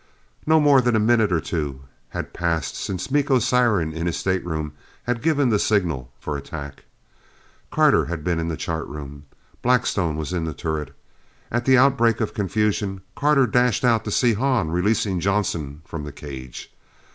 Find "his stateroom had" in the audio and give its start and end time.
4.07-5.21